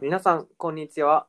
[0.00, 1.26] 皆さん、こんにちは。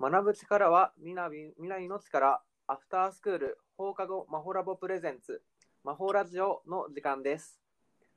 [0.00, 5.42] 学ぶ力は未来未来の力、アフタースクール放課後魔法ラボプレゼンツ、
[5.84, 7.60] 魔法ラジオの時間です。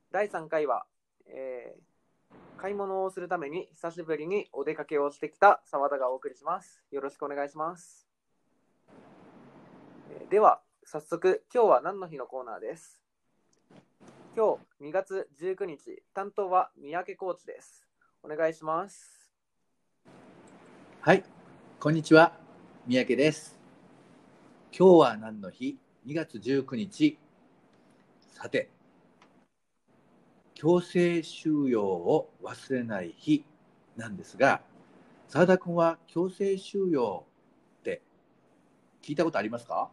[0.10, 0.86] 第3回は、
[1.28, 1.82] えー
[2.58, 6.82] 買い物をするために久しぶりにお出かけをしてきた澤田がお送りします。
[6.92, 8.08] よろしくお願いします。
[10.10, 13.02] えーでは、早速、今日は何の日のコーナーです？
[14.38, 17.86] 今日2月19日、担当は三宅コーチです。
[18.24, 19.21] お願いします。
[21.04, 21.24] はい、
[21.80, 22.38] こんにちは。
[22.86, 23.60] 三宅です。
[24.72, 27.18] 今日は何の日 ?2 月19日。
[28.30, 28.70] さて、
[30.54, 33.44] 強制収容を忘れない日
[33.98, 34.62] なんですが、
[35.28, 37.26] 澤田君は強制収容
[37.80, 38.04] って
[39.02, 39.90] 聞いたことありますか？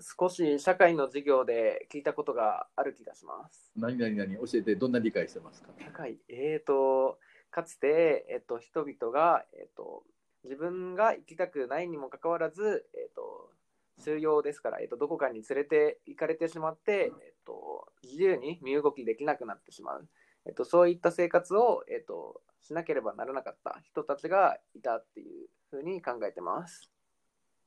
[0.00, 3.70] 少し社会の授業で聞いたことがある気がします。
[3.76, 4.34] 何何何？
[4.38, 5.68] 教えてどんな理解してますか？
[5.78, 10.04] 社会、えーと、かつて、えっと、人々が、えっと、
[10.44, 13.50] 自分が行きたくないにもかかわらず、えっと、
[14.02, 20.08] 収容ですから、えっと、どこかに連れて行かれてしまって、えっと、自由に身動きできなくなってしまう。
[20.46, 26.90] えっと、そういった生活を、えっと、しなければならなかった人たちがいたっていうふうに考えてます。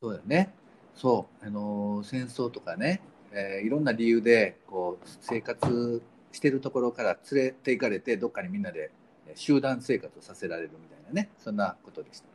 [0.01, 0.53] そうだよね。
[0.95, 9.02] そう、あのー戦争とかね、えーいろんな理由でこう生活してるところから連れて行かれてどっかにみんなでえー
[9.35, 12.25] 集団生活をさせられるみたいなねそんなことでした。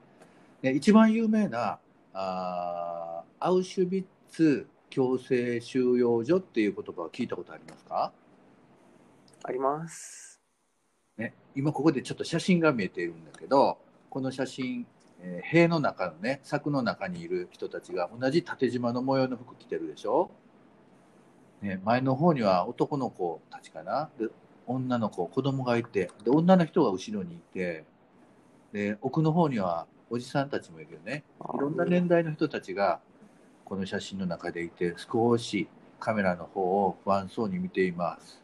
[0.63, 1.79] で一番有名な
[2.13, 8.13] あーアウシュビッツ強制収容所っていう言葉を聞いたことありますか、
[9.45, 10.41] あります。
[11.17, 14.87] ね、今ここでちょっと写真が見えているんだけどこの写真、
[15.21, 20.31] えー塀の中のね柵の中にいる人たちが同じ縦縞の模様の服着てるでしょ、
[21.61, 24.11] ね、前の方には男の子たちかな？
[24.19, 24.29] で
[24.69, 27.85] 女の子子供がいてで女の人が後ろにいて
[28.73, 31.25] で奥の方にはおじさんたちもいるよね
[31.55, 33.01] いろんな年代の人たちが
[33.65, 35.69] この写真の中でいて少し
[36.01, 38.43] カメラの方を不安そうに見ています。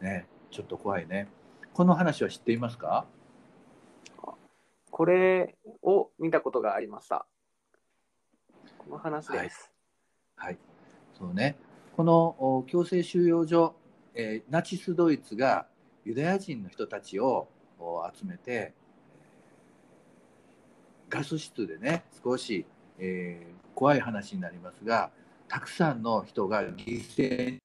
[0.00, 1.28] ね、ちょっと怖いね。
[1.74, 3.06] この話は知っていますか？
[4.90, 7.26] これを見たことがありました。
[8.78, 9.70] この話です。
[10.36, 10.58] はい。
[11.18, 11.56] そうね。
[11.96, 13.74] このお強制収容所、
[14.16, 15.66] えーナチスドイツが
[16.04, 18.72] ユダヤ人の人たちを集めて、
[21.08, 22.66] ガス室でね、少し、
[22.98, 25.10] えー怖い話になりますが、
[25.48, 27.58] たくさんの人が犠牲、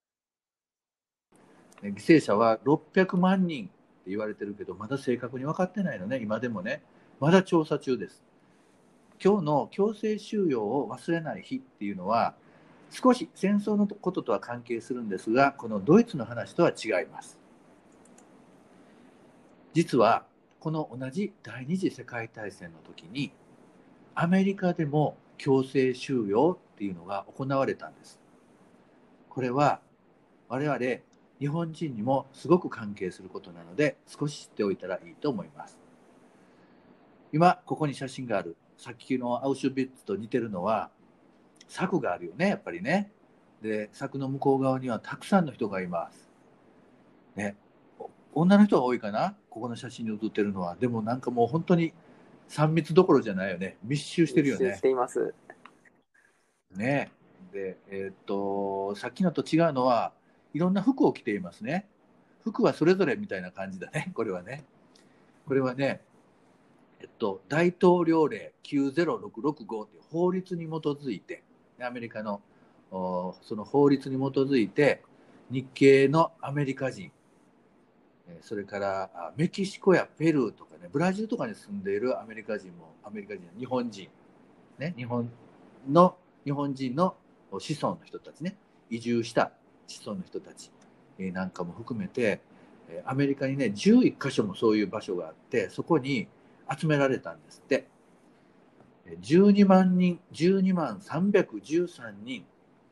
[1.81, 6.83] 犠牲者は600万人って言われてるけど、まだ正確に分かってないのね、今でもね。
[7.21, 8.21] まだ調査中です。
[9.23, 12.35] 今日の強制収容を忘れない日っていうのは、
[12.91, 17.39] 少し戦争のこととは関係するんですが、このドイツの話とは違います。
[19.73, 20.25] 実は、
[20.59, 23.31] この同じ第二次世界大戦の時に、
[24.13, 28.19] アメリカでも強制収容っていうのが行われたんです。
[29.29, 29.79] これは
[30.49, 30.77] 我々
[31.39, 35.79] 日本人にもすごく関係することなので少し知っておいたらいいと思います。
[37.31, 40.91] 今ここに写真があるさっきのアウシュビッツと似てるのは
[41.71, 43.11] 柵があるよねやっぱりね。
[43.61, 46.29] で柵の向こう側にはたくさんの人がいます。
[47.35, 47.55] ね、
[47.99, 48.09] お
[48.41, 49.35] 女の人が多いかな？
[49.49, 51.93] ここの写真に写ってるのはでもなんかもう本当に
[52.49, 54.81] 3密どころじゃないよね密集してるよね密集し。
[54.81, 55.33] ています。
[56.75, 57.11] ね
[57.51, 60.13] で、えーっと、さっきのと違うのは、
[60.53, 61.87] いろんな服を着ていますね。
[62.43, 64.65] 服はそれぞれみたいな感じだね、 これはね。
[65.45, 66.01] これはね、
[67.01, 71.43] えっと、大統領令90665という法律に基づいて、
[71.83, 72.41] アメリカの
[72.91, 75.01] その法律に基づいて、
[75.49, 77.11] 日系のアメリカ人、
[78.41, 84.07] それからメキシコやペルーとかね、ブラジルとかに住んでいるアメリカ人も、アメリカ人、日本人、
[84.77, 85.29] ね、日本
[85.89, 87.15] の日本人の
[87.51, 88.55] 子孫の人たちね
[88.89, 89.51] 移住した
[89.87, 90.71] 子孫の人たち
[91.19, 92.41] なんかも含めて
[93.05, 96.27] アメリカにね11箇所もそういう場所があってそこに
[96.75, 97.90] 集められたんですって。
[99.21, 102.45] 12万人12万313人っ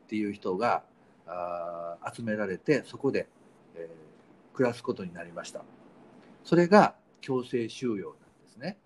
[0.08, 0.82] ていう人が
[1.26, 3.28] あー集められてそこで、
[3.74, 4.10] えー
[4.52, 5.62] 暮らすことになりました
[6.44, 8.76] それが強制収容なんですね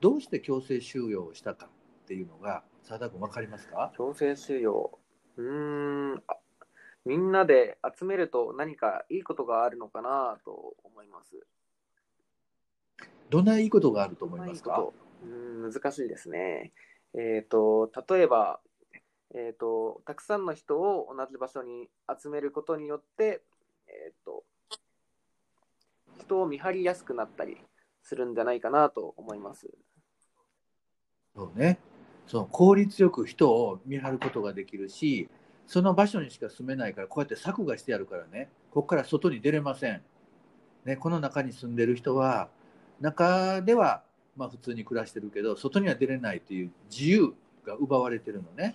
[0.00, 3.92] どうして強制収容をしたかっていうのが澤田君分かりますか？
[3.96, 4.98] 強制収容。
[5.36, 6.36] うーんあ
[7.04, 11.36] みんなで集めると何かいいことがあるのかなと思います。
[13.30, 14.88] どんないいことがあると思いますか？
[15.22, 16.72] うん難しいですね。
[17.14, 18.60] えっ、と、例えば、
[19.34, 21.88] えっ、と、たくさんの人を同じ場所に
[22.20, 23.42] 集めることによって、
[23.86, 24.44] えっ、と、
[26.18, 27.58] 人を見張りやすくなったり
[28.02, 29.70] するんじゃないかなと思います。
[31.34, 31.78] そうね。
[32.26, 35.28] その効率よく人を見張ることができるし、
[35.66, 40.02] その場所にしか住めないから、こうやって柵がしてあるからね、ここから外に出れません。
[40.84, 42.48] ね、この中に住んでる人は、
[43.00, 44.02] 中では
[44.36, 47.34] まあ普通に暮らしてるけど、外には出れないという自由
[47.66, 48.74] が奪われてるのね。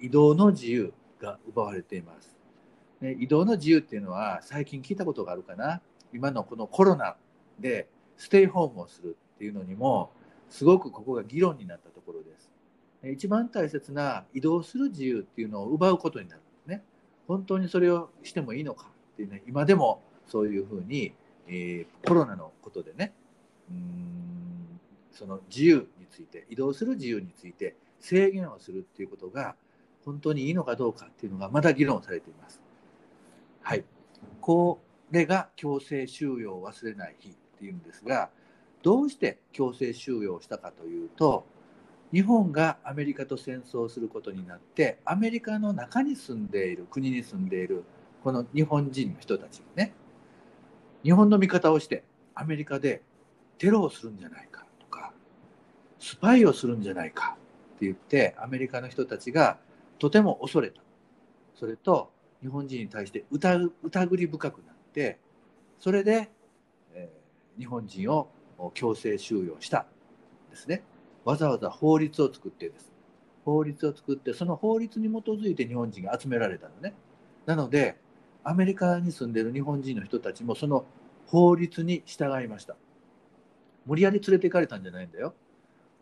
[0.00, 2.36] 移動の自由が奪われています。
[3.18, 5.80] 移動の自由っていうのは最近聞いたことがあるかな。
[6.12, 7.16] 今のこのコロナ
[7.58, 10.10] でステイホームをするっていうのにも
[10.48, 12.50] すごくここが議論になったところです。
[13.04, 16.82] 一番大切な移動する自由っていうのを奪うことになるんですね。
[17.28, 21.12] 本当にそれをしてもいいのかっていうね、今でもそういうふうに、
[21.46, 23.12] えー、コロナのことでね、
[23.70, 24.25] うん
[25.16, 29.56] その自由について、移動する自由について制限をするっていうことが
[30.04, 32.60] 本当にいいのかどうかっていうのがまだ議論されています。
[33.62, 33.84] はい。
[34.40, 34.80] こ
[35.10, 38.30] れが強制収容を忘れない日っていうんですが、
[38.82, 41.44] どうして強制収容したかというと、
[42.12, 47.84] 日本がアメリカと戦争することになって、アメリカの中に住んでいる、国に住んでいる、
[48.22, 49.92] この日本人の人たちがね、
[51.02, 52.04] 日本の味方をして、
[52.34, 53.02] アメリカで
[53.58, 54.65] テロをするんじゃないか、
[56.06, 57.36] スパイをするんじゃないか
[57.74, 59.58] って言って、アメリカの人たちが
[59.98, 60.80] とても恐れた。
[61.56, 63.68] それと、日本人に対して疑
[64.16, 65.18] り深くなって、
[65.80, 66.30] それで、
[66.94, 68.28] えー、日本人を
[68.74, 69.86] 強制収容した
[70.50, 70.84] ですね。
[71.24, 72.92] わざわざ法律を作ってです。
[73.44, 76.94] 法律を作って、その法律に基づいて日本人が集められたのね。
[77.46, 77.96] なので、
[78.44, 80.84] アメリカに住んでる日本人の人たちもその
[81.26, 82.76] 法律に従いました。
[83.86, 85.34] 無理やり連れて行かれたんじゃないんだよ。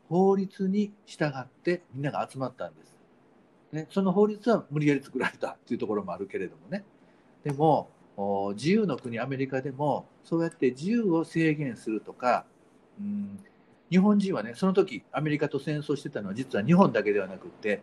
[0.09, 2.99] 法律に従ってみんなが集まったんです。
[3.73, 6.85] ね、その法律は無理やり作られたっていうところもあるけれどもね。
[7.43, 7.89] でも、
[8.55, 12.47] 自由の国アメリカでもそうやって自由を制限するとか、
[13.01, 13.41] うん、
[13.91, 17.83] 日本人はねその時アメリカと戦争してたのは実は日本だけではなくて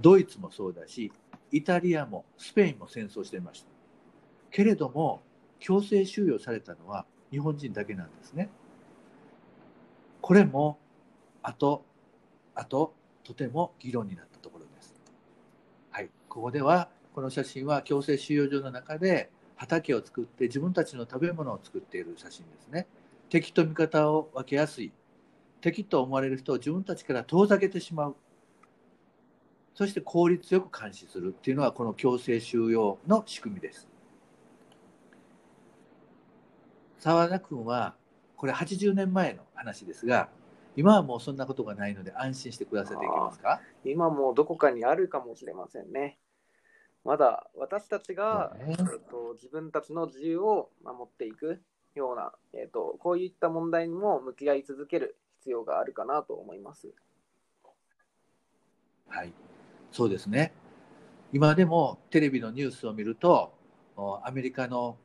[0.00, 1.12] ドイツもそうだし
[1.52, 3.68] イタリアもスペインも戦争してました
[4.50, 5.22] けれども
[5.60, 8.48] 強制収容されたのは日本人だけなんですね
[10.20, 10.78] これも
[11.46, 11.84] あと
[12.56, 15.00] あととても議論になったところです
[15.92, 22.86] はいここではこの写真は強制収容所の中で畑を作って自分たちの食べ物を作っている写真ですね。
[23.30, 24.92] 敵と味方を分けやすい。
[25.62, 28.16] 敵と思われる人を自分たちから遠ざけてしまう。
[29.74, 33.88] そして効率よく監視するっていうのはこの強制収容の仕組みです。
[36.98, 37.94] 澤田君は
[38.36, 40.28] これ80年前の話ですが
[40.76, 43.60] 今はもうそんなことがないので安心して暮らせていけますか？
[43.84, 46.18] 今もどこかにあるかもしれませんね。
[47.04, 51.62] まだ私たちが、ね、えっと、自分たちの自由を守っていく
[51.94, 56.88] ような、えっと、こういった問題にも向き合い続ける必要があるかなと思います。
[59.08, 59.32] はい、
[59.92, 60.52] そうですね。
[61.32, 63.52] 今でもテレビのニュースを見ると、
[63.96, 64.96] アメリカの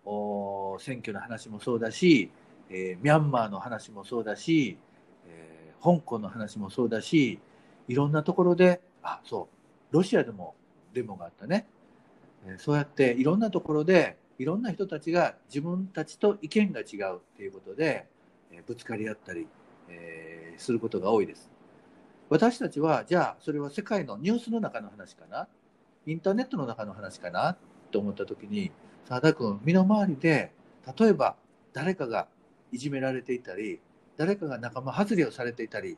[0.80, 2.32] 選挙の話もそうだし、
[2.70, 4.91] えー、ミャンマーの話もそうだし、えー、
[5.84, 7.40] 香港の話もそうだし、
[7.88, 9.50] いろんなところで、あ、そ
[9.92, 10.56] う、ロシアでも
[10.94, 11.68] デモがあったね。
[12.58, 18.08] そうやっていろんなところでいろんな人たちが自分たちと意見が違うっていうことで
[18.66, 19.48] ぶつかり合ったり、
[19.90, 21.52] え、することが多いです。
[22.30, 25.48] 私たちはじゃあそれは世界のニュースの中の話かな？
[26.08, 27.58] インターネットの中の話かな？
[27.92, 28.72] と思った時に
[29.06, 30.52] 澤田君身の回りで
[30.98, 31.36] 例えば
[31.74, 32.28] 誰かが
[32.72, 33.80] いじめられていたり
[34.22, 35.98] 誰かが仲間外れをされていたりっ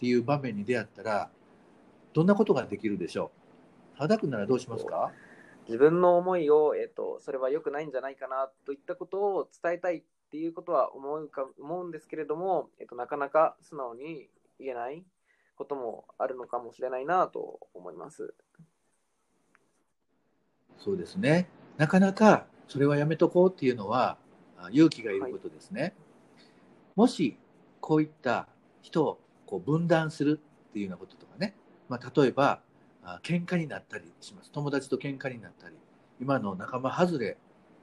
[0.00, 1.30] ていう場面に出会ったら
[2.12, 3.30] どんなことができるでしょ
[3.94, 3.98] う？
[3.98, 5.12] 澤田君ならどうしますか？
[5.68, 14.26] 自分の思いを、えーと、それは良くないんじゃないかなといったことを伝えたいっていうことは思うか思うんですけれども、えーと、なかなか素直に
[14.58, 15.04] 言えない
[15.56, 18.34] こともあるのかもしれないなと思います。
[20.76, 21.48] そうですね。
[21.76, 24.18] なかなかそれはやめとこうっていうのは
[24.72, 25.82] 勇気がいることですね。
[25.82, 25.94] はい、
[26.96, 27.38] もし
[27.80, 28.48] こういった
[28.82, 31.54] 人をこう分断するっていうようなこととかね、
[31.88, 32.60] まあ、例えば
[33.02, 34.50] あ喧嘩になったりします。
[34.52, 35.74] 友達と喧嘩になったり
[36.20, 37.36] 今の仲間外れ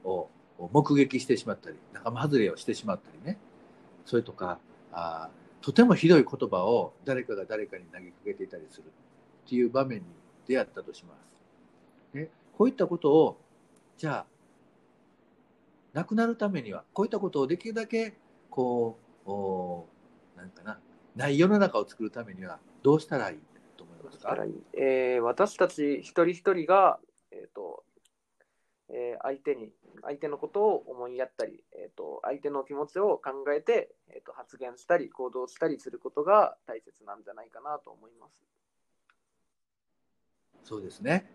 [0.04, 0.28] を
[0.72, 3.38] 目撃してしまったり仲間外れをしてしまったりね。
[4.06, 4.58] それとか
[4.92, 5.28] あ
[5.60, 8.84] とてもひどい言葉を誰かが誰かに投げかけていたりする
[9.46, 10.04] っていう場面に
[10.46, 11.14] 出会ったとしま
[12.12, 12.16] す。
[12.16, 13.38] ね、こういったことを
[13.98, 14.26] じゃあ
[15.92, 18.14] なくなるためにはこういったことをできるだけ
[18.50, 19.86] こうお
[20.36, 20.80] なんかな
[21.16, 23.38] ない世の中を作るためにはどうしたらいい
[24.04, 24.36] ますか、
[24.74, 26.98] えー、私たち一人一人が、
[27.30, 27.84] えーと
[28.90, 29.70] えー、相手に
[30.02, 38.44] 相手のことを思いやったり、えーと、相手の気持ちを考えて、えーと、発言したり行動したりすることが大切なんじゃないかかなと思います。
[40.62, 41.30] そうですね。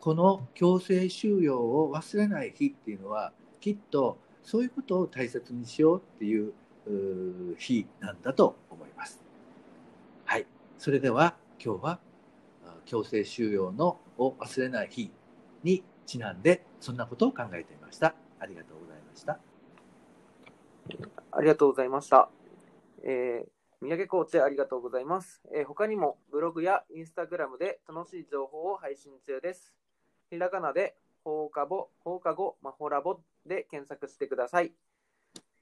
[0.00, 6.52] この強制収容を忘れない日っていうのは、きっとそういうことを大切にしようっていう
[6.86, 9.22] 日なんだと思います。
[10.24, 10.46] はい。
[10.78, 12.00] それでは今日は
[12.84, 15.10] 強制収容のを忘れない日
[15.62, 18.14] にちなんでそんなことを考えていました。
[18.38, 19.38] ありがとうございました。
[21.32, 22.28] ありがとうございました。
[23.02, 23.48] えー、
[23.80, 25.42] 三宅コーチありがとうございます。
[25.54, 29.72] えー、他にもブログやインスタグラムで楽しい情報を配信中です。
[30.30, 34.72] ひらがなで放課後、放課後、まほラボで検索してください。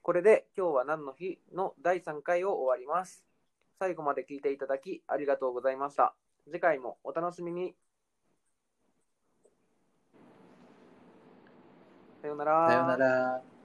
[0.03, 3.23] これで今日は何の日の第3回を終わります。
[3.79, 6.13] 最後まで聞いていただきありがとうございました。
[6.45, 7.73] 次回もお楽しみに。
[12.21, 12.67] さようなら。
[12.67, 13.62] さようなら。